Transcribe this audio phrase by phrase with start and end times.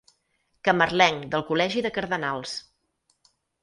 [0.67, 2.59] Camarlenc del Col·legi de Cardenals.